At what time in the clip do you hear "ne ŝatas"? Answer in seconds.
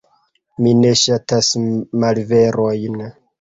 0.79-1.49